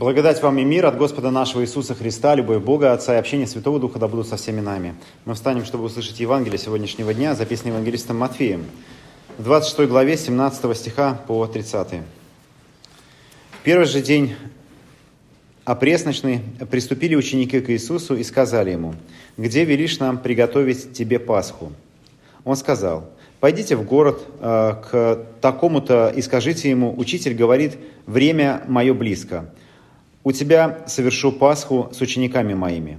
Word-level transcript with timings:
Благодать 0.00 0.40
вам 0.40 0.58
и 0.58 0.64
мир 0.64 0.86
от 0.86 0.96
Господа 0.96 1.30
нашего 1.30 1.60
Иисуса 1.60 1.94
Христа, 1.94 2.34
любовь 2.34 2.62
Бога, 2.62 2.94
Отца 2.94 3.16
и 3.16 3.18
общение 3.18 3.46
Святого 3.46 3.78
Духа 3.78 3.98
да 3.98 4.08
будут 4.08 4.28
со 4.28 4.38
всеми 4.38 4.62
нами. 4.62 4.94
Мы 5.26 5.34
встанем, 5.34 5.66
чтобы 5.66 5.84
услышать 5.84 6.20
Евангелие 6.20 6.56
сегодняшнего 6.56 7.12
дня, 7.12 7.34
записанное 7.34 7.72
евангелистом 7.72 8.16
Матфеем, 8.16 8.64
в 9.36 9.44
26 9.44 9.90
главе 9.90 10.16
17 10.16 10.74
стиха 10.74 11.20
по 11.26 11.46
30. 11.46 12.00
В 13.50 13.62
первый 13.62 13.84
же 13.84 14.00
день 14.00 14.36
опресночный 15.66 16.40
приступили 16.70 17.14
ученики 17.14 17.60
к 17.60 17.68
Иисусу 17.68 18.16
и 18.16 18.24
сказали 18.24 18.70
ему, 18.70 18.94
«Где 19.36 19.66
велишь 19.66 19.98
нам 19.98 20.16
приготовить 20.16 20.94
тебе 20.94 21.18
Пасху?» 21.18 21.72
Он 22.44 22.56
сказал, 22.56 23.10
«Пойдите 23.38 23.76
в 23.76 23.84
город 23.84 24.22
э, 24.40 24.76
к 24.82 25.26
такому-то 25.42 26.08
и 26.08 26.22
скажите 26.22 26.70
ему, 26.70 26.98
учитель 26.98 27.34
говорит, 27.34 27.76
время 28.06 28.62
мое 28.66 28.94
близко» 28.94 29.50
У 30.22 30.32
тебя 30.32 30.84
совершу 30.86 31.32
Пасху 31.32 31.88
с 31.92 32.00
учениками 32.02 32.52
моими. 32.52 32.98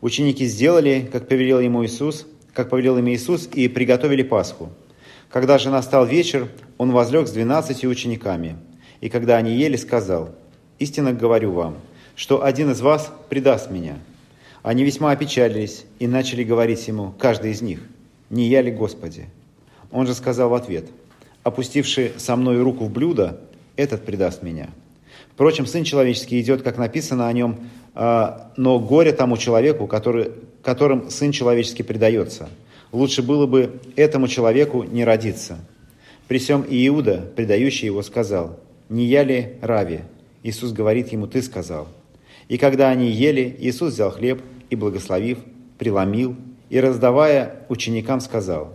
Ученики 0.00 0.46
сделали, 0.46 1.06
как 1.12 1.28
повелел 1.28 1.60
ему 1.60 1.84
Иисус, 1.84 2.26
как 2.54 2.70
повелел 2.70 2.96
им 2.96 3.06
Иисус, 3.10 3.46
и 3.52 3.68
приготовили 3.68 4.22
Пасху. 4.22 4.70
Когда 5.28 5.58
же 5.58 5.68
настал 5.68 6.06
вечер, 6.06 6.48
он 6.78 6.90
возлег 6.92 7.28
с 7.28 7.32
двенадцатью 7.32 7.90
учениками. 7.90 8.56
И 9.02 9.10
когда 9.10 9.36
они 9.36 9.54
ели, 9.54 9.76
сказал, 9.76 10.34
«Истинно 10.78 11.12
говорю 11.12 11.52
вам, 11.52 11.76
что 12.16 12.42
один 12.42 12.70
из 12.70 12.80
вас 12.80 13.12
предаст 13.28 13.70
меня». 13.70 13.98
Они 14.62 14.84
весьма 14.84 15.10
опечалились 15.10 15.84
и 15.98 16.06
начали 16.06 16.44
говорить 16.44 16.88
ему, 16.88 17.12
каждый 17.18 17.50
из 17.50 17.60
них, 17.60 17.80
«Не 18.30 18.48
я 18.48 18.62
ли, 18.62 18.72
Господи?» 18.72 19.26
Он 19.92 20.06
же 20.06 20.14
сказал 20.14 20.48
в 20.48 20.54
ответ, 20.54 20.86
«Опустивший 21.42 22.12
со 22.16 22.36
мной 22.36 22.62
руку 22.62 22.86
в 22.86 22.90
блюдо, 22.90 23.38
этот 23.76 24.06
предаст 24.06 24.42
меня». 24.42 24.70
Впрочем, 25.34 25.66
Сын 25.66 25.82
Человеческий 25.82 26.40
идет, 26.40 26.62
как 26.62 26.78
написано 26.78 27.26
о 27.26 27.32
нем, 27.32 27.68
а, 27.94 28.52
но 28.56 28.78
горе 28.78 29.12
тому 29.12 29.36
человеку, 29.36 29.88
который, 29.88 30.30
которым 30.62 31.10
Сын 31.10 31.32
Человеческий 31.32 31.82
предается. 31.82 32.48
Лучше 32.92 33.22
было 33.22 33.46
бы 33.46 33.80
этому 33.96 34.28
человеку 34.28 34.84
не 34.84 35.04
родиться. 35.04 35.58
При 36.28 36.38
всем 36.38 36.64
Иуда, 36.68 37.28
предающий 37.34 37.86
его, 37.86 38.02
сказал, 38.02 38.60
«Не 38.88 39.06
я 39.06 39.24
ли 39.24 39.54
Рави?» 39.60 40.00
Иисус 40.44 40.72
говорит 40.72 41.10
ему, 41.10 41.26
«Ты 41.26 41.42
сказал». 41.42 41.88
И 42.48 42.56
когда 42.56 42.90
они 42.90 43.10
ели, 43.10 43.56
Иисус 43.58 43.94
взял 43.94 44.12
хлеб 44.12 44.40
и, 44.70 44.76
благословив, 44.76 45.38
преломил, 45.78 46.36
и, 46.70 46.78
раздавая 46.78 47.66
ученикам, 47.68 48.20
сказал, 48.20 48.72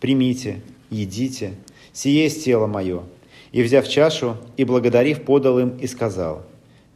«Примите, 0.00 0.62
едите, 0.88 1.52
сие 1.92 2.24
есть 2.24 2.44
тело 2.44 2.66
мое, 2.66 3.02
и, 3.52 3.62
взяв 3.62 3.88
чашу, 3.88 4.36
и 4.56 4.64
благодарив, 4.64 5.24
подал 5.24 5.58
им 5.58 5.76
и 5.76 5.86
сказал, 5.86 6.42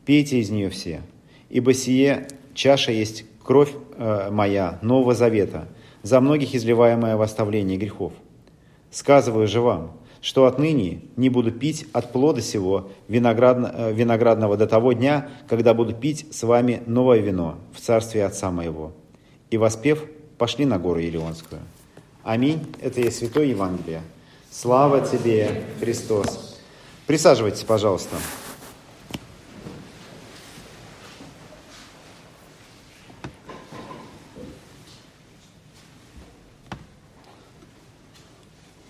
«Пейте 0.05 0.39
из 0.39 0.51
нее 0.51 0.71
все, 0.71 1.03
ибо 1.51 1.75
сие 1.75 2.29
чаша 2.55 2.93
есть 2.93 3.25
кровь 3.43 3.73
э, 3.97 4.31
моя 4.31 4.79
Нового 4.83 5.15
Завета, 5.15 5.69
за 6.03 6.21
многих 6.21 6.55
изливаемая 6.55 7.17
в 7.17 7.23
оставлении 7.23 7.77
грехов. 7.77 8.13
Сказываю 8.91 9.47
же 9.47 9.61
вам, 9.61 9.93
что 10.21 10.47
отныне 10.47 11.03
не 11.17 11.29
буду 11.29 11.53
пить 11.53 11.87
от 11.93 12.13
плода 12.13 12.41
сего 12.41 12.89
виноградно, 13.07 13.73
э, 13.73 13.93
виноградного 13.93 14.57
до 14.57 14.67
того 14.67 14.93
дня, 14.93 15.29
когда 15.49 15.75
буду 15.75 15.95
пить 15.95 16.27
с 16.31 16.43
вами 16.43 16.83
новое 16.87 17.19
вино 17.19 17.57
в 17.73 17.81
царстве 17.81 18.25
Отца 18.25 18.51
моего». 18.51 18.93
И 19.51 19.59
воспев, 19.59 20.05
пошли 20.39 20.65
на 20.65 20.79
гору 20.79 21.01
Елеонскую. 21.01 21.61
Аминь. 22.25 22.61
Это 22.81 23.01
есть 23.01 23.19
Святое 23.19 23.47
Евангелие. 23.47 24.03
Слава 24.51 25.07
тебе, 25.07 25.63
Христос. 25.79 26.46
Присаживайтесь, 27.07 27.63
пожалуйста. 27.63 28.17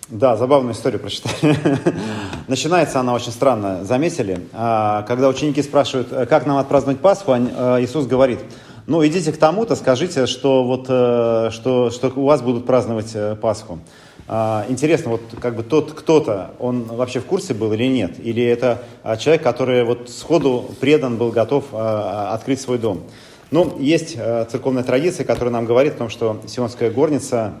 Да, 0.09 0.35
забавную 0.35 0.73
историю 0.73 0.99
прочитали. 0.99 1.55
Начинается 2.47 2.99
она 2.99 3.13
очень 3.13 3.31
странно, 3.31 3.83
заметили? 3.83 4.47
А, 4.53 5.03
когда 5.03 5.27
ученики 5.27 5.61
спрашивают, 5.61 6.07
как 6.27 6.47
нам 6.47 6.57
отпраздновать 6.57 7.01
Пасху, 7.01 7.33
э, 7.33 7.83
Иисус 7.83 8.07
говорит, 8.07 8.39
ну 8.87 9.05
идите 9.05 9.31
к 9.31 9.37
тому-то, 9.37 9.75
скажите, 9.75 10.25
что, 10.25 10.63
вот, 10.63 10.85
э, 10.87 11.49
что, 11.51 11.91
что 11.91 12.11
у 12.15 12.25
вас 12.25 12.41
будут 12.41 12.65
праздновать 12.65 13.11
э, 13.13 13.35
Пасху. 13.35 13.79
А, 14.29 14.65
интересно, 14.67 15.11
вот 15.11 15.21
как 15.39 15.55
бы 15.55 15.63
тот 15.63 15.93
кто-то, 15.93 16.51
он 16.59 16.83
вообще 16.83 17.21
в 17.21 17.25
курсе 17.25 17.53
был 17.53 17.71
или 17.71 17.85
нет? 17.85 18.19
Или 18.19 18.43
это 18.43 18.83
а, 19.01 19.15
человек, 19.15 19.41
который 19.41 19.85
вот 19.85 20.09
сходу 20.09 20.65
предан 20.81 21.17
был, 21.17 21.31
готов 21.31 21.65
а, 21.71 22.33
открыть 22.33 22.59
свой 22.59 22.77
дом? 22.77 23.03
Ну, 23.51 23.77
есть 23.79 24.15
церковная 24.15 24.83
традиция, 24.83 25.25
которая 25.25 25.53
нам 25.53 25.65
говорит 25.65 25.93
о 25.93 25.97
том, 25.99 26.09
что 26.09 26.41
Сионская 26.47 26.91
горница, 26.91 27.53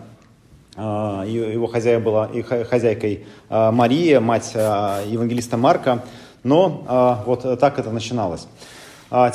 его 0.75 1.67
хозяйка 1.67 2.03
была 2.03 2.25
и 2.25 2.41
хозяйкой 2.41 3.25
Мария, 3.49 4.19
мать 4.19 4.51
евангелиста 4.53 5.55
Марка, 5.55 6.03
но 6.43 7.23
вот 7.25 7.57
так 7.61 7.79
это 7.79 7.89
начиналось. 7.91 8.47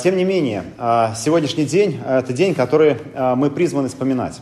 Тем 0.03 0.15
не 0.15 0.25
менее, 0.25 0.63
сегодняшний 1.17 1.65
день– 1.65 1.99
это 2.07 2.31
день, 2.33 2.53
который 2.53 2.97
мы 3.35 3.49
призваны 3.49 3.89
вспоминать. 3.89 4.39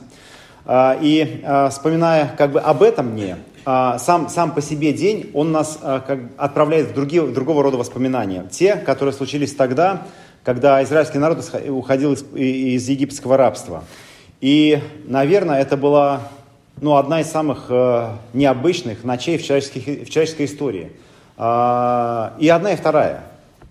А, 0.65 0.97
и 1.01 1.41
а, 1.43 1.69
вспоминая 1.69 2.33
как 2.37 2.51
бы 2.51 2.59
об 2.59 2.83
этом 2.83 3.11
дне, 3.11 3.37
а, 3.65 3.97
сам, 3.99 4.29
сам 4.29 4.51
по 4.53 4.61
себе 4.61 4.93
день, 4.93 5.31
он 5.33 5.51
нас 5.51 5.79
как, 5.81 6.19
отправляет 6.37 6.89
в 6.89 6.93
другие, 6.93 7.25
другого 7.27 7.63
рода 7.63 7.77
воспоминания. 7.77 8.45
Те, 8.51 8.75
которые 8.75 9.13
случились 9.13 9.53
тогда, 9.55 10.03
когда 10.43 10.83
израильский 10.83 11.19
народ 11.19 11.39
уходил 11.67 12.13
из, 12.13 12.23
из 12.33 12.89
египетского 12.89 13.37
рабства. 13.37 13.83
И, 14.39 14.79
наверное, 15.05 15.61
это 15.61 15.77
была 15.77 16.21
ну, 16.79 16.95
одна 16.95 17.21
из 17.21 17.27
самых 17.27 17.65
э, 17.69 18.09
необычных 18.33 19.03
ночей 19.03 19.37
в, 19.37 19.43
человеческой 19.43 20.05
в 20.05 20.09
человеческой 20.09 20.45
истории. 20.45 20.91
И 21.37 22.49
одна, 22.49 22.73
и 22.73 22.75
вторая. 22.75 23.23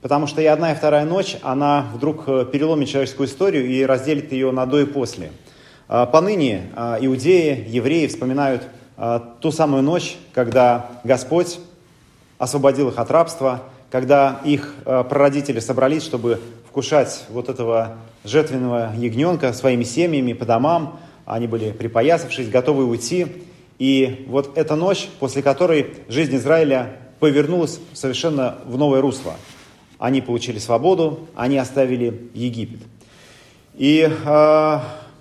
Потому 0.03 0.27
что 0.27 0.41
и 0.41 0.47
одна, 0.47 0.73
и 0.73 0.75
вторая 0.75 1.05
ночь, 1.05 1.37
она 1.43 1.87
вдруг 1.95 2.25
э, 2.27 2.47
переломит 2.51 2.89
человеческую 2.89 3.29
историю 3.29 3.67
и 3.67 3.85
разделит 3.85 4.33
ее 4.33 4.51
на 4.51 4.65
до 4.65 4.81
и 4.81 4.87
после. 4.87 5.31
Поныне 5.91 6.71
а, 6.77 6.99
иудеи, 7.01 7.65
евреи 7.69 8.07
вспоминают 8.07 8.63
а, 8.97 9.19
ту 9.41 9.51
самую 9.51 9.83
ночь, 9.83 10.17
когда 10.33 10.87
Господь 11.03 11.59
освободил 12.39 12.91
их 12.91 12.99
от 12.99 13.11
рабства, 13.11 13.65
когда 13.91 14.41
их 14.45 14.73
прародители 14.85 15.59
собрались, 15.59 16.05
чтобы 16.05 16.41
вкушать 16.69 17.25
вот 17.29 17.49
этого 17.49 17.97
жертвенного 18.25 18.93
ягненка 18.97 19.53
своими 19.53 19.83
семьями 19.83 20.33
по 20.33 20.45
домам. 20.45 21.01
Они 21.27 21.49
были 21.49 21.73
припоясавшись, 21.73 22.49
готовы 22.49 22.85
уйти. 22.85 23.27
И 23.81 24.27
вот 24.29 24.57
эта 24.57 24.77
ночь, 24.77 25.09
после 25.19 25.43
которой 25.43 25.97
жизнь 26.09 26.37
Израиля 26.37 26.99
повернулась 27.19 27.81
совершенно 27.93 28.59
в 28.65 28.79
новое 28.79 29.01
русло. 29.01 29.35
Они 29.99 30.21
получили 30.21 30.61
свободу, 30.61 31.27
они 31.35 31.59
оставили 31.59 32.31
Египет. 32.33 32.81
И 33.75 34.09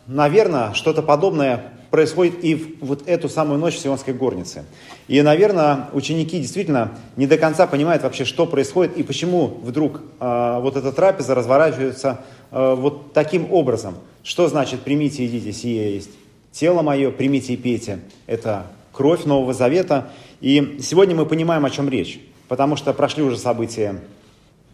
наверное, 0.09 0.73
что-то 0.73 1.01
подобное 1.03 1.71
происходит 1.91 2.43
и 2.43 2.55
в 2.55 2.85
вот 2.85 3.07
эту 3.07 3.29
самую 3.29 3.59
ночь 3.59 3.75
в 3.75 3.79
Сионской 3.79 4.13
горнице. 4.13 4.65
И, 5.07 5.21
наверное, 5.21 5.87
ученики 5.93 6.39
действительно 6.39 6.91
не 7.15 7.27
до 7.27 7.37
конца 7.37 7.67
понимают 7.67 8.03
вообще, 8.03 8.25
что 8.25 8.45
происходит 8.45 8.97
и 8.97 9.03
почему 9.03 9.47
вдруг 9.47 10.01
э, 10.19 10.59
вот 10.61 10.75
эта 10.75 10.91
трапеза 10.91 11.35
разворачивается 11.35 12.21
э, 12.51 12.75
вот 12.75 13.13
таким 13.13 13.51
образом. 13.51 13.95
Что 14.23 14.47
значит 14.47 14.81
«примите, 14.81 15.25
идите, 15.25 15.51
сие 15.53 15.95
есть 15.95 16.11
тело 16.51 16.81
мое, 16.81 17.11
примите 17.11 17.53
и 17.53 17.57
пейте». 17.57 17.99
Это 18.27 18.67
кровь 18.91 19.25
Нового 19.25 19.53
Завета. 19.53 20.09
И 20.41 20.79
сегодня 20.81 21.15
мы 21.15 21.25
понимаем, 21.25 21.65
о 21.65 21.69
чем 21.69 21.89
речь, 21.89 22.19
потому 22.47 22.75
что 22.75 22.93
прошли 22.93 23.23
уже 23.23 23.37
события 23.37 23.95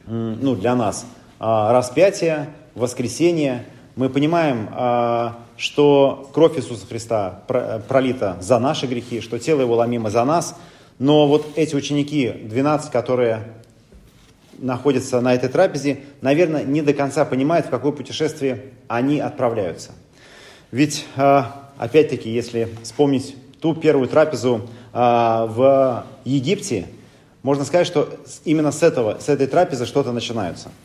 ну, 0.08 0.56
для 0.56 0.76
нас. 0.76 1.06
Э, 1.40 1.72
распятие, 1.72 2.50
воскресение– 2.74 3.66
мы 3.96 4.10
понимаем, 4.10 4.70
а, 4.72 5.40
что 5.58 6.30
кровь 6.34 6.58
Иисуса 6.58 6.86
Христа 6.86 7.44
пролита 7.88 8.38
за 8.42 8.60
наши 8.60 8.88
грехи, 8.88 9.22
что 9.22 9.40
тело 9.40 9.62
Его 9.62 9.76
ломимо 9.76 10.10
за 10.10 10.26
нас, 10.26 10.56
но 11.00 11.28
вот 11.28 11.48
эти 11.56 11.76
ученики, 11.76 12.30
12, 12.30 12.92
которые 12.92 13.54
находятся 14.58 15.22
на 15.22 15.34
этой 15.34 15.50
трапезе, 15.50 16.00
наверное, 16.22 16.64
не 16.64 16.82
до 16.82 16.94
конца 16.94 17.26
понимают, 17.26 17.68
в 17.68 17.70
какое 17.70 17.92
путешествие 17.92 18.66
они 18.88 19.20
отправляются. 19.20 19.92
Ведь, 20.72 21.06
а, 21.16 21.70
опять-таки, 21.78 22.30
если 22.30 22.70
вспомнить 22.84 23.36
ту 23.62 23.76
первую 23.76 24.10
трапезу 24.10 24.68
а, 24.92 25.46
в 25.46 26.06
Египте, 26.26 26.88
можно 27.44 27.64
сказать, 27.64 27.88
что 27.88 28.10
именно 28.44 28.72
с, 28.72 28.84
этого, 28.84 29.20
с 29.20 29.30
этой 29.30 29.48
трапезы 29.48 29.86
что-то 29.86 30.12
начинается– 30.12 30.70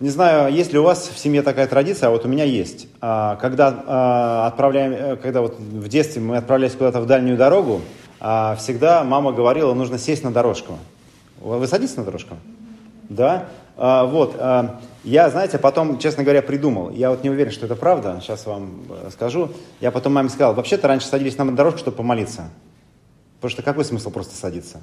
не 0.00 0.08
знаю, 0.10 0.52
есть 0.52 0.72
ли 0.72 0.78
у 0.78 0.82
вас 0.82 1.08
в 1.08 1.18
семье 1.18 1.42
такая 1.42 1.66
традиция, 1.66 2.08
а 2.08 2.10
вот 2.10 2.24
у 2.24 2.28
меня 2.28 2.44
есть. 2.44 2.88
А, 3.00 3.36
когда 3.36 3.84
а, 3.86 4.46
отправляем, 4.48 4.92
э, 4.92 5.16
когда 5.16 5.42
вот 5.42 5.58
в 5.58 5.88
детстве 5.88 6.22
мы 6.22 6.38
отправлялись 6.38 6.74
куда-то 6.74 7.00
в 7.00 7.06
дальнюю 7.06 7.36
дорогу, 7.36 7.82
а, 8.18 8.56
всегда 8.56 9.04
мама 9.04 9.32
говорила, 9.32 9.74
нужно 9.74 9.98
сесть 9.98 10.24
на 10.24 10.32
дорожку. 10.32 10.78
Вы 11.40 11.66
садитесь 11.66 11.96
на 11.96 12.04
дорожку? 12.04 12.36
Да? 13.08 13.46
Вот, 13.76 14.36
я, 15.04 15.30
знаете, 15.30 15.58
потом, 15.58 15.98
честно 15.98 16.22
говоря, 16.22 16.42
придумал. 16.42 16.90
Я 16.90 17.10
вот 17.10 17.24
не 17.24 17.30
уверен, 17.30 17.50
что 17.50 17.64
это 17.64 17.74
правда, 17.74 18.18
сейчас 18.20 18.44
вам 18.44 18.82
э, 18.90 19.08
скажу. 19.10 19.50
Я 19.80 19.90
потом 19.90 20.12
маме 20.12 20.28
сказал, 20.28 20.52
вообще-то 20.52 20.88
раньше 20.88 21.06
садились 21.06 21.38
на 21.38 21.50
дорожку, 21.56 21.78
чтобы 21.78 21.96
помолиться. 21.96 22.50
Потому 23.40 23.50
что 23.50 23.62
какой 23.62 23.86
смысл 23.86 24.10
просто 24.10 24.36
садиться? 24.36 24.82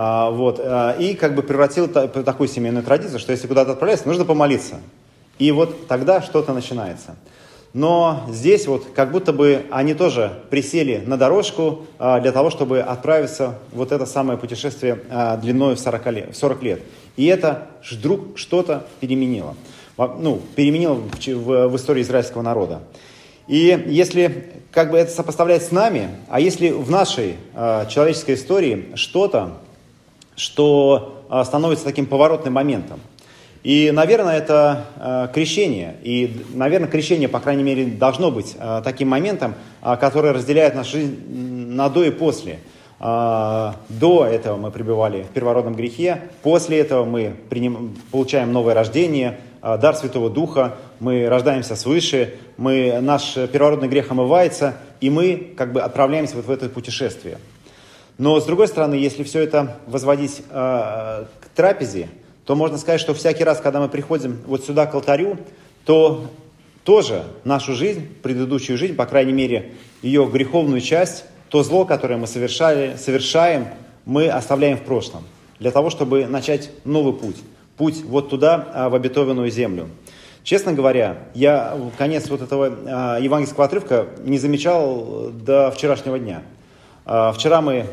А, 0.00 0.30
вот, 0.30 0.60
а, 0.62 0.92
и 0.92 1.14
как 1.14 1.34
бы 1.34 1.42
превратил 1.42 1.88
та, 1.88 2.06
такую 2.06 2.46
семейную 2.46 2.84
традицию, 2.84 3.18
что 3.18 3.32
если 3.32 3.48
куда-то 3.48 3.72
отправляешься, 3.72 4.06
нужно 4.06 4.24
помолиться. 4.24 4.76
И 5.40 5.50
вот 5.50 5.88
тогда 5.88 6.22
что-то 6.22 6.52
начинается. 6.52 7.16
Но 7.72 8.24
здесь 8.28 8.68
вот 8.68 8.86
как 8.94 9.10
будто 9.10 9.32
бы 9.32 9.66
они 9.72 9.94
тоже 9.94 10.38
присели 10.50 11.02
на 11.04 11.16
дорожку 11.16 11.86
а, 11.98 12.20
для 12.20 12.30
того, 12.30 12.50
чтобы 12.50 12.78
отправиться 12.78 13.58
вот 13.72 13.90
это 13.90 14.06
самое 14.06 14.38
путешествие 14.38 15.00
длиной 15.42 15.74
в 15.74 15.80
40 15.80 16.06
лет. 16.12 16.30
В 16.32 16.38
40 16.38 16.62
лет. 16.62 16.82
И 17.16 17.26
это 17.26 17.66
вдруг 17.90 18.38
что-то 18.38 18.86
переменило. 19.00 19.56
Ну, 19.96 20.40
переменило 20.54 20.94
в, 20.94 21.74
истории 21.74 22.02
израильского 22.02 22.42
народа. 22.42 22.82
И 23.48 23.84
если 23.88 24.52
как 24.70 24.92
бы 24.92 24.98
это 24.98 25.10
сопоставлять 25.10 25.64
с 25.64 25.72
нами, 25.72 26.10
а 26.28 26.38
если 26.38 26.70
в 26.70 26.88
нашей 26.88 27.34
человеческой 27.88 28.36
истории 28.36 28.92
что-то, 28.94 29.54
что 30.38 31.24
э, 31.28 31.42
становится 31.44 31.84
таким 31.84 32.06
поворотным 32.06 32.54
моментом, 32.54 33.00
и, 33.64 33.90
наверное, 33.90 34.38
это 34.38 34.84
э, 34.96 35.28
крещение. 35.34 35.96
И, 36.02 36.44
наверное, 36.54 36.88
крещение, 36.88 37.28
по 37.28 37.40
крайней 37.40 37.64
мере, 37.64 37.86
должно 37.86 38.30
быть 38.30 38.54
э, 38.58 38.80
таким 38.84 39.08
моментом, 39.08 39.54
который 39.82 40.30
разделяет 40.30 40.74
нашу 40.74 40.92
жизнь 40.92 41.28
на 41.28 41.88
до 41.88 42.04
и 42.04 42.10
после. 42.10 42.58
До 42.98 44.26
этого 44.28 44.56
мы 44.56 44.72
пребывали 44.72 45.22
в 45.22 45.28
первородном 45.28 45.76
грехе, 45.76 46.22
после 46.42 46.80
этого 46.80 47.04
мы 47.04 47.32
приним, 47.48 47.96
получаем 48.10 48.52
новое 48.52 48.74
рождение, 48.74 49.38
дар 49.62 49.94
Святого 49.94 50.30
Духа, 50.30 50.74
мы 50.98 51.28
рождаемся 51.28 51.76
свыше, 51.76 52.34
мы, 52.56 52.98
наш 53.00 53.34
первородный 53.34 53.86
грех 53.86 54.10
омывается, 54.10 54.78
и 55.00 55.10
мы 55.10 55.52
как 55.56 55.72
бы 55.72 55.80
отправляемся 55.80 56.34
вот 56.34 56.46
в 56.46 56.50
это 56.50 56.68
путешествие. 56.68 57.38
Но, 58.18 58.40
с 58.40 58.44
другой 58.44 58.66
стороны, 58.66 58.94
если 58.94 59.22
все 59.22 59.40
это 59.40 59.78
возводить 59.86 60.42
э, 60.50 61.24
к 61.40 61.48
трапезе, 61.54 62.08
то 62.44 62.56
можно 62.56 62.76
сказать, 62.76 63.00
что 63.00 63.14
всякий 63.14 63.44
раз, 63.44 63.60
когда 63.60 63.80
мы 63.80 63.88
приходим 63.88 64.38
вот 64.46 64.64
сюда 64.64 64.86
к 64.86 64.94
алтарю, 64.94 65.38
то 65.84 66.24
тоже 66.82 67.24
нашу 67.44 67.74
жизнь, 67.74 68.08
предыдущую 68.22 68.76
жизнь, 68.76 68.96
по 68.96 69.06
крайней 69.06 69.32
мере, 69.32 69.74
ее 70.02 70.26
греховную 70.26 70.80
часть, 70.80 71.24
то 71.48 71.62
зло, 71.62 71.84
которое 71.84 72.16
мы 72.16 72.26
совершали, 72.26 72.96
совершаем, 72.96 73.68
мы 74.04 74.28
оставляем 74.28 74.78
в 74.78 74.82
прошлом, 74.82 75.24
для 75.60 75.70
того, 75.70 75.90
чтобы 75.90 76.26
начать 76.26 76.70
новый 76.84 77.12
путь. 77.12 77.36
Путь 77.76 78.02
вот 78.04 78.30
туда, 78.30 78.68
а, 78.74 78.88
в 78.88 78.94
обетованную 78.94 79.50
землю. 79.50 79.88
Честно 80.42 80.72
говоря, 80.72 81.18
я 81.34 81.76
конец 81.98 82.28
вот 82.30 82.42
этого 82.42 82.74
а, 82.86 83.18
евангельского 83.20 83.66
отрывка 83.66 84.06
не 84.24 84.38
замечал 84.38 85.30
до 85.30 85.70
вчерашнего 85.70 86.18
дня. 86.18 86.42
А, 87.04 87.32
вчера 87.32 87.60
мы 87.60 87.86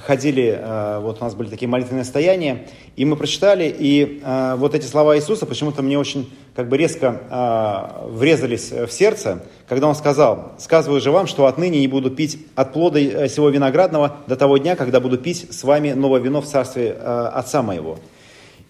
ходили, 0.00 0.58
э, 0.58 0.98
вот 1.00 1.20
у 1.20 1.24
нас 1.24 1.34
были 1.34 1.48
такие 1.48 1.68
молитвенные 1.68 2.04
стояния, 2.04 2.66
и 2.96 3.04
мы 3.04 3.16
прочитали, 3.16 3.74
и 3.76 4.20
э, 4.22 4.54
вот 4.56 4.74
эти 4.74 4.84
слова 4.84 5.16
Иисуса 5.16 5.46
почему-то 5.46 5.82
мне 5.82 5.98
очень 5.98 6.30
как 6.54 6.68
бы 6.68 6.76
резко 6.76 7.20
э, 7.30 8.08
врезались 8.10 8.70
в 8.70 8.90
сердце, 8.90 9.42
когда 9.68 9.88
Он 9.88 9.94
сказал, 9.94 10.52
«Сказываю 10.58 11.00
же 11.00 11.10
вам, 11.10 11.26
что 11.26 11.46
отныне 11.46 11.80
не 11.80 11.88
буду 11.88 12.10
пить 12.10 12.38
от 12.54 12.72
плода 12.72 13.28
сего 13.28 13.48
виноградного 13.48 14.16
до 14.26 14.36
того 14.36 14.58
дня, 14.58 14.76
когда 14.76 15.00
буду 15.00 15.18
пить 15.18 15.52
с 15.52 15.64
вами 15.64 15.92
новое 15.92 16.20
вино 16.20 16.40
в 16.40 16.46
царстве 16.46 16.92
Отца 16.92 17.62
моего». 17.62 17.98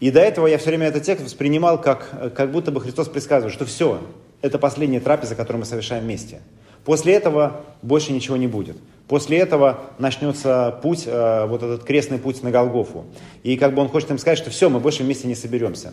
И 0.00 0.10
до 0.10 0.20
этого 0.20 0.46
я 0.46 0.58
все 0.58 0.68
время 0.68 0.86
этот 0.86 1.02
текст 1.02 1.24
воспринимал 1.24 1.80
как, 1.80 2.34
как 2.34 2.52
будто 2.52 2.70
бы 2.70 2.80
Христос 2.80 3.08
предсказывает, 3.08 3.52
что 3.52 3.64
все, 3.64 4.00
это 4.42 4.58
последняя 4.58 5.00
трапеза, 5.00 5.34
которую 5.34 5.60
мы 5.60 5.66
совершаем 5.66 6.04
вместе. 6.04 6.40
После 6.88 7.12
этого 7.12 7.60
больше 7.82 8.14
ничего 8.14 8.38
не 8.38 8.46
будет. 8.46 8.78
После 9.08 9.36
этого 9.36 9.80
начнется 9.98 10.78
путь, 10.82 11.02
э, 11.04 11.44
вот 11.46 11.62
этот 11.62 11.84
крестный 11.84 12.16
путь 12.16 12.42
на 12.42 12.50
Голгофу. 12.50 13.04
И 13.42 13.58
как 13.58 13.74
бы 13.74 13.82
он 13.82 13.90
хочет 13.90 14.10
им 14.10 14.16
сказать, 14.16 14.38
что 14.38 14.48
все, 14.48 14.70
мы 14.70 14.80
больше 14.80 15.02
вместе 15.02 15.28
не 15.28 15.34
соберемся. 15.34 15.92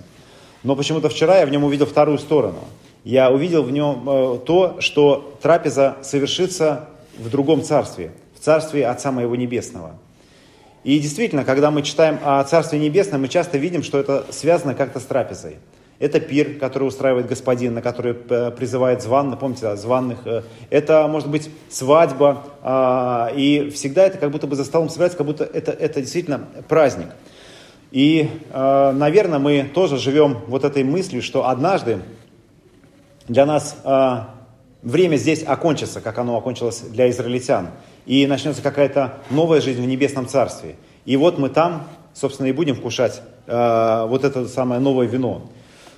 Но 0.64 0.74
почему-то 0.74 1.10
вчера 1.10 1.40
я 1.40 1.46
в 1.46 1.50
нем 1.50 1.66
увидел 1.66 1.86
вторую 1.86 2.18
сторону. 2.18 2.60
Я 3.04 3.30
увидел 3.30 3.64
в 3.64 3.72
нем 3.72 4.10
э, 4.10 4.40
то, 4.46 4.78
что 4.80 5.38
трапеза 5.42 5.98
совершится 6.02 6.88
в 7.18 7.30
другом 7.30 7.62
царстве, 7.62 8.14
в 8.34 8.40
царстве 8.40 8.88
Отца 8.88 9.12
Моего 9.12 9.36
Небесного. 9.36 9.98
И 10.86 10.98
действительно, 10.98 11.44
когда 11.44 11.72
мы 11.72 11.82
читаем 11.82 12.20
о 12.24 12.42
Царстве 12.46 12.80
Небесном, 12.80 13.20
мы 13.20 13.28
часто 13.28 13.58
видим, 13.58 13.84
что 13.84 14.00
это 14.00 14.28
связано 14.30 14.76
как-то 14.76 15.02
с 15.02 15.04
трапезой. 15.04 15.58
Это 16.06 16.20
пир, 16.20 16.60
который 16.60 16.88
устраивает 16.88 17.26
господин, 17.26 17.74
на 17.74 17.82
который 17.82 18.16
э, 18.30 18.52
призывает 18.52 19.02
зван, 19.02 19.36
помните, 19.40 19.64
да, 19.64 19.76
званных. 19.76 20.20
Э, 20.26 20.44
это 20.70 21.08
может 21.08 21.32
быть 21.32 21.50
свадьба. 21.68 22.44
А, 22.62 23.32
и 23.36 23.72
всегда 23.72 24.06
это 24.06 24.20
как 24.20 24.30
будто 24.30 24.46
бы 24.46 24.56
за 24.56 24.66
столом 24.66 24.90
собирается, 24.90 25.18
как 25.18 25.26
будто 25.26 25.46
это, 25.46 25.72
это 25.72 26.02
действительно 26.02 26.48
праздник. 26.68 27.08
И, 27.90 28.30
э, 28.52 28.92
наверное, 28.92 29.40
мы 29.40 29.64
тоже 29.64 29.98
живем 29.98 30.42
вот 30.46 30.64
этой 30.64 30.84
мыслью, 30.84 31.24
что 31.24 31.50
однажды 31.50 31.98
для 33.28 33.48
нас 33.48 33.76
время 34.84 35.16
здесь 35.16 35.44
окончится, 35.44 36.02
как 36.02 36.20
оно 36.20 36.38
окончилось 36.38 36.82
для 36.82 37.10
израильтян. 37.10 37.70
И 38.06 38.28
начнется 38.28 38.62
какая-то 38.62 39.18
новая 39.32 39.60
жизнь 39.60 39.82
в 39.82 39.88
небесном 39.88 40.28
царстве. 40.28 40.76
И 41.06 41.18
вот 41.18 41.40
мы 41.40 41.50
там, 41.50 41.88
собственно, 42.14 42.46
и 42.46 42.52
будем 42.52 42.76
вкушать 42.76 43.24
вот 43.48 44.24
это 44.24 44.48
самое 44.48 44.80
новое 44.80 45.08
вино. 45.08 45.50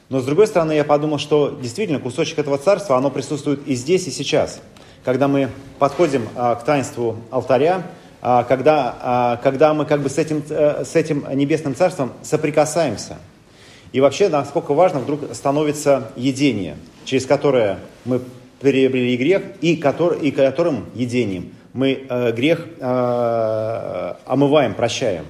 Но 0.10 0.20
с 0.20 0.26
другой 0.26 0.48
стороны, 0.48 0.72
я 0.72 0.84
подумал, 0.84 1.18
что 1.18 1.58
действительно 1.62 2.00
кусочек 2.00 2.40
этого 2.40 2.58
царства, 2.58 2.98
оно 2.98 3.12
присутствует 3.12 3.68
и 3.68 3.76
здесь, 3.76 4.08
и 4.08 4.12
сейчас. 4.12 4.62
Когда 5.04 5.28
мы 5.28 5.50
подходим 5.80 6.28
а, 6.36 6.56
к 6.56 6.64
таинству 6.64 7.18
алтаря, 7.30 7.84
а, 8.22 8.44
когда, 8.44 8.96
а, 9.02 9.38
когда 9.38 9.74
мы 9.74 9.86
как 9.86 10.02
бы 10.02 10.10
с 10.10 10.18
этим, 10.18 10.44
а, 10.50 10.84
с 10.86 10.96
этим 10.96 11.26
небесным 11.34 11.76
царством 11.76 12.14
соприкасаемся. 12.24 13.18
И 13.92 14.02
вообще, 14.02 14.30
насколько 14.30 14.74
важно 14.74 15.00
вдруг 15.00 15.34
становится 15.34 16.12
едение, 16.16 16.78
через 17.06 17.26
которое 17.26 17.80
мы 18.06 18.22
приобрели 18.60 19.16
грех, 19.18 19.44
и, 19.62 19.76
который, 19.76 20.20
и 20.20 20.32
которым 20.32 20.86
едением 20.94 21.54
мы 21.78 22.06
э, 22.10 22.32
грех 22.32 22.66
э, 22.80 24.14
омываем, 24.26 24.74
прощаем. 24.74 25.26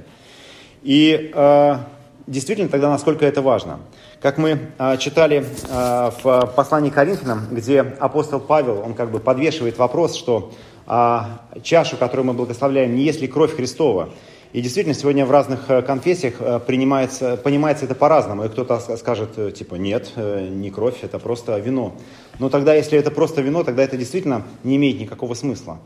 И 0.82 1.32
э, 1.34 1.78
действительно 2.26 2.70
тогда 2.70 2.90
насколько 2.90 3.26
это 3.26 3.42
важно. 3.42 3.80
Как 4.19 4.40
мы 4.40 4.58
э, 4.80 4.98
читали 4.98 5.46
э, 5.46 6.12
в 6.24 6.54
послании 6.56 6.90
к 6.90 6.95
Коринфянам, 6.95 7.47
где 7.52 7.81
апостол 7.81 8.40
Павел, 8.40 8.81
он 8.83 8.95
как 8.95 9.12
бы 9.12 9.19
подвешивает 9.19 9.78
вопрос, 9.78 10.16
что 10.16 10.54
э, 10.88 11.19
чашу, 11.62 11.97
которую 11.97 12.26
мы 12.26 12.33
благословляем, 12.33 12.95
не 12.95 13.04
есть 13.04 13.21
ли 13.21 13.28
кровь 13.28 13.56
Христова. 13.56 14.09
И 14.54 14.62
действительно, 14.62 14.95
сегодня 14.95 15.24
в 15.24 15.30
разных 15.30 15.68
конфессиях 15.68 16.36
принимается, 16.66 17.38
понимается 17.38 17.86
это 17.86 17.94
по-разному. 17.94 18.45
И 18.45 18.50
кто-то 18.50 18.80
скажет, 18.97 19.54
типа, 19.54 19.76
нет, 19.76 20.14
не 20.16 20.71
кровь, 20.71 21.04
это 21.04 21.19
просто 21.19 21.59
вино. 21.59 21.94
Но 22.40 22.50
тогда, 22.50 22.74
если 22.74 22.97
это 22.97 23.12
просто 23.12 23.42
вино, 23.42 23.66
тогда 23.66 23.83
это 23.83 23.97
действительно 23.97 24.44
не 24.64 24.78
имеет 24.78 25.02
никакого 25.02 25.33
смысла. 25.33 25.80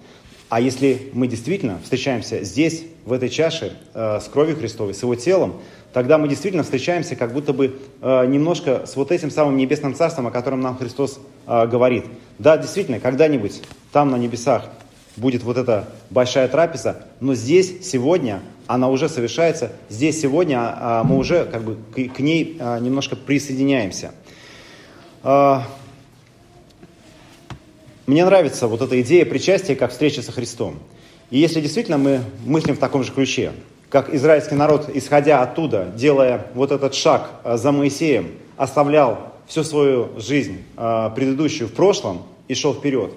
А 0.51 0.59
если 0.59 1.09
мы 1.13 1.27
действительно 1.27 1.79
встречаемся 1.81 2.43
здесь, 2.43 2.83
в 3.05 3.13
этой 3.13 3.29
чаше, 3.29 3.71
э, 3.93 4.19
с 4.19 4.25
кровью 4.25 4.57
Христовой, 4.57 4.93
с 4.93 5.01
Его 5.01 5.15
телом, 5.15 5.61
тогда 5.93 6.17
мы 6.17 6.27
действительно 6.27 6.63
встречаемся 6.63 7.15
как 7.15 7.31
будто 7.31 7.53
бы 7.53 7.79
э, 8.01 8.25
немножко 8.25 8.85
с 8.85 8.97
вот 8.97 9.13
этим 9.13 9.31
самым 9.31 9.55
небесным 9.55 9.95
царством, 9.95 10.27
о 10.27 10.31
котором 10.31 10.59
нам 10.59 10.77
Христос 10.77 11.21
э, 11.47 11.67
говорит. 11.67 12.03
Да, 12.37 12.57
действительно, 12.57 12.99
когда-нибудь 12.99 13.61
там 13.93 14.11
на 14.11 14.17
небесах 14.17 14.65
будет 15.15 15.41
вот 15.43 15.55
эта 15.55 15.87
большая 16.09 16.49
трапеза, 16.49 17.05
но 17.21 17.33
здесь, 17.33 17.89
сегодня, 17.89 18.41
она 18.67 18.89
уже 18.89 19.07
совершается, 19.07 19.71
здесь 19.87 20.19
сегодня 20.19 20.59
а, 20.59 21.03
мы 21.05 21.17
уже 21.17 21.45
как 21.45 21.63
бы 21.63 21.77
к, 21.95 22.15
к 22.15 22.19
ней 22.19 22.57
а, 22.59 22.77
немножко 22.77 23.15
присоединяемся. 23.15 24.11
Мне 28.11 28.25
нравится 28.25 28.67
вот 28.67 28.81
эта 28.81 28.99
идея 28.99 29.25
причастия 29.25 29.73
как 29.73 29.91
встреча 29.91 30.21
со 30.21 30.33
Христом. 30.33 30.79
И 31.29 31.39
если 31.39 31.61
действительно 31.61 31.97
мы 31.97 32.19
мыслим 32.45 32.75
в 32.75 32.77
таком 32.77 33.05
же 33.05 33.13
ключе, 33.13 33.53
как 33.87 34.13
израильский 34.13 34.55
народ, 34.55 34.89
исходя 34.93 35.41
оттуда, 35.41 35.89
делая 35.95 36.47
вот 36.53 36.73
этот 36.73 36.93
шаг 36.93 37.29
э, 37.45 37.55
за 37.55 37.71
Моисеем, 37.71 38.33
оставлял 38.57 39.31
всю 39.47 39.63
свою 39.63 40.09
жизнь 40.19 40.57
э, 40.75 41.09
предыдущую 41.15 41.69
в 41.69 41.71
прошлом 41.71 42.23
и 42.49 42.53
шел 42.53 42.73
вперед, 42.73 43.13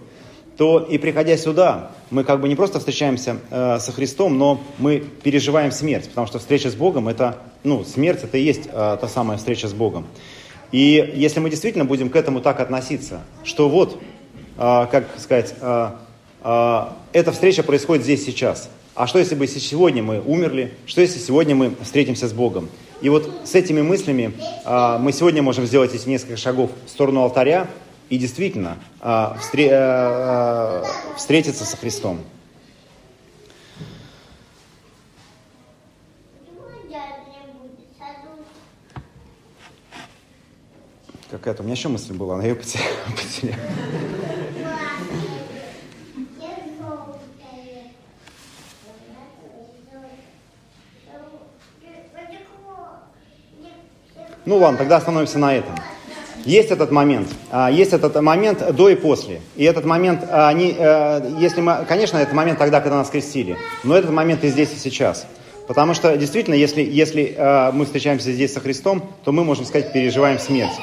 то 0.57 0.79
и 0.79 0.97
приходя 0.99 1.37
сюда, 1.39 1.91
мы 2.11 2.23
как 2.23 2.41
бы 2.41 2.47
не 2.47 2.55
просто 2.55 2.79
встречаемся 2.79 3.39
э, 3.51 3.81
со 3.81 3.91
Христом, 3.91 4.39
но 4.39 4.63
мы 4.79 5.03
переживаем 5.25 5.73
смерть, 5.73 6.09
потому 6.09 6.29
что 6.29 6.39
встреча 6.39 6.71
с 6.71 6.77
Богом 6.77 7.09
это, 7.09 7.39
ну, 7.65 7.83
смерть 7.83 8.23
это 8.23 8.39
и 8.39 8.43
есть 8.43 8.71
та 8.71 9.09
самая 9.09 9.39
встреча 9.39 9.67
с 9.67 9.73
Богом. 9.73 10.07
И 10.71 11.13
если 11.15 11.41
мы 11.41 11.51
действительно 11.51 11.85
будем 11.85 12.11
к 12.11 12.17
этому 12.17 12.41
так 12.41 12.61
относиться, 12.61 13.23
что 13.45 13.69
вот, 13.69 14.01
как 14.57 15.07
сказать, 15.19 15.55
эта 15.55 17.33
встреча 17.33 17.63
происходит 17.63 18.05
здесь 18.05 18.25
сейчас, 18.25 18.69
а 18.95 19.09
что 19.09 19.19
если 19.19 19.35
бы 19.35 19.47
сегодня 19.49 20.03
мы 20.05 20.21
умерли? 20.21 20.73
Что 20.87 21.01
если 21.01 21.19
сегодня 21.19 21.57
мы 21.57 21.75
встретимся 21.83 22.29
с 22.29 22.33
Богом? 22.33 22.69
И 23.01 23.09
вот 23.09 23.29
с 23.45 23.57
этими 23.57 23.83
мыслями 23.83 24.33
а, 24.65 24.99
мы 24.99 25.13
сегодня 25.13 25.43
можем 25.43 25.67
сделать 25.67 25.93
эти 25.95 26.09
несколько 26.09 26.37
шагов 26.37 26.71
в 26.87 26.89
сторону 26.89 27.23
алтаря 27.23 27.67
и 28.09 28.17
действительно 28.19 28.79
а, 29.01 29.37
встре- 29.41 29.69
а, 29.73 30.85
встретиться 31.17 31.65
со 31.65 31.77
Христом. 31.77 32.21
Какая-то 41.31 41.63
у 41.63 41.65
меня 41.65 41.75
еще 41.75 41.89
мысль 41.89 42.13
была, 42.13 42.35
она 42.35 42.45
ее 42.45 42.55
потеряла. 42.55 43.59
Ну 54.55 54.61
ладно, 54.61 54.79
тогда 54.79 54.99
остановимся 54.99 55.41
на 55.41 55.53
этом. 55.53 55.75
Есть 56.45 56.71
этот 56.71 56.93
момент, 56.93 57.27
а, 57.51 57.73
есть 57.73 57.93
этот 57.93 58.15
момент 58.23 58.65
до 58.77 58.89
и 58.89 58.95
после. 58.95 59.41
И 59.57 59.65
этот 59.65 59.85
момент, 59.85 60.21
а, 60.31 60.49
они, 60.49 60.77
э, 60.79 61.29
если 61.41 61.61
мы, 61.61 61.85
конечно, 61.89 62.19
этот 62.19 62.35
момент 62.35 62.61
тогда, 62.61 62.81
когда 62.81 62.99
нас 62.99 63.11
крестили, 63.11 63.57
но 63.83 63.97
этот 63.97 64.13
момент 64.13 64.45
и 64.45 64.49
здесь, 64.51 64.73
и 64.73 64.79
сейчас. 64.79 65.27
Потому 65.67 65.93
что 65.93 66.17
действительно, 66.17 66.55
если, 66.55 66.83
если 66.83 67.35
э, 67.37 67.73
мы 67.73 67.85
встречаемся 67.85 68.31
здесь 68.31 68.53
со 68.53 68.61
Христом, 68.61 69.03
то 69.25 69.33
мы, 69.33 69.43
можем 69.43 69.65
сказать, 69.65 69.93
переживаем 69.93 70.39
смерть. 70.39 70.75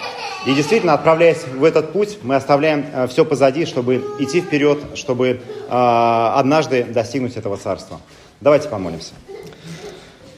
И 0.46 0.54
действительно, 0.54 0.94
отправляясь 0.94 1.46
в 1.48 1.64
этот 1.64 1.94
путь, 1.94 2.18
мы 2.24 2.36
оставляем 2.36 3.08
все 3.08 3.24
позади, 3.24 3.66
чтобы 3.66 4.04
идти 4.20 4.42
вперед, 4.42 4.80
чтобы 4.96 5.40
однажды 5.70 6.84
достигнуть 6.84 7.38
этого 7.38 7.56
царства. 7.56 8.02
Давайте 8.42 8.68
помолимся. 8.68 9.14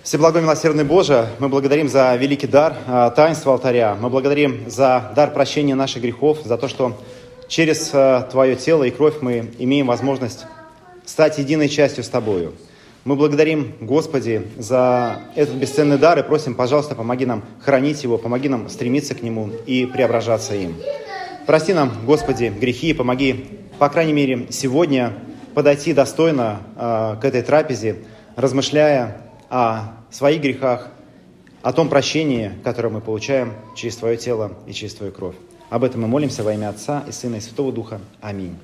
Всеблагой 0.03 0.41
милосердный 0.41 0.83
Боже, 0.83 1.29
мы 1.39 1.47
благодарим 1.47 1.87
за 1.87 2.13
великий 2.17 2.45
дар, 2.45 2.75
а, 2.87 3.09
таинство 3.11 3.53
алтаря. 3.53 3.95
Мы 3.97 4.09
благодарим 4.09 4.69
за 4.69 5.13
дар 5.15 5.31
прощения 5.31 5.75
наших 5.75 6.01
грехов, 6.01 6.39
за 6.43 6.57
то, 6.57 6.67
что 6.67 7.01
через 7.47 7.89
а, 7.93 8.23
Твое 8.23 8.57
тело 8.57 8.83
и 8.83 8.91
кровь 8.91 9.21
мы 9.21 9.53
имеем 9.59 9.87
возможность 9.87 10.45
стать 11.05 11.37
единой 11.37 11.69
частью 11.69 12.03
с 12.03 12.09
Тобою. 12.09 12.51
Мы 13.05 13.15
благодарим, 13.15 13.75
Господи, 13.79 14.45
за 14.57 15.21
этот 15.35 15.55
бесценный 15.55 15.97
дар 15.97 16.19
и 16.19 16.23
просим, 16.23 16.53
пожалуйста, 16.53 16.95
помоги 16.95 17.25
нам 17.25 17.41
хранить 17.61 18.03
его, 18.03 18.17
помоги 18.17 18.49
нам 18.49 18.67
стремиться 18.67 19.15
к 19.15 19.21
нему 19.21 19.51
и 19.65 19.85
преображаться 19.85 20.53
им. 20.53 20.75
Прости 21.45 21.71
нам, 21.71 21.93
Господи, 22.05 22.53
грехи 22.59 22.89
и 22.89 22.93
помоги, 22.93 23.45
по 23.79 23.87
крайней 23.87 24.13
мере, 24.13 24.47
сегодня 24.49 25.13
подойти 25.53 25.93
достойно 25.93 26.59
э, 26.75 27.15
к 27.21 27.23
этой 27.23 27.41
трапезе, 27.41 27.99
размышляя 28.35 29.23
о 29.53 29.93
своих 30.09 30.41
грехах, 30.41 30.87
о 31.61 31.73
том 31.73 31.87
прощении, 31.87 32.53
которое 32.63 32.89
мы 32.89 33.01
получаем 33.01 33.53
через 33.75 33.95
Твое 33.97 34.17
тело 34.17 34.53
и 34.65 34.73
через 34.73 34.95
Твою 34.95 35.11
кровь. 35.11 35.35
Об 35.69 35.83
этом 35.83 36.01
мы 36.01 36.07
молимся 36.07 36.43
во 36.43 36.53
имя 36.55 36.69
Отца 36.69 37.03
и 37.07 37.11
Сына 37.11 37.35
и 37.35 37.39
Святого 37.39 37.71
Духа. 37.71 38.01
Аминь. 38.19 38.57